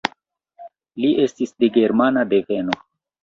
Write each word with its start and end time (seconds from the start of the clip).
Li 1.03 1.11
estis 1.25 1.53
de 1.63 1.69
germana 1.77 2.25
deveno. 2.35 2.81